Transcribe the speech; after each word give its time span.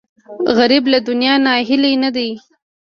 غریب 0.57 0.83
له 0.93 0.99
دنیا 1.07 1.33
ناهیلی 1.45 1.93
نه 2.03 2.09
دی 2.15 2.29